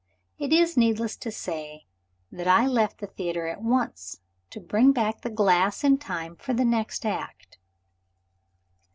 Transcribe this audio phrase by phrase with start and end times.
[0.39, 1.85] It is needless to say
[2.31, 6.55] that I left the theater at once to bring back the glass in time for
[6.55, 7.59] the next act.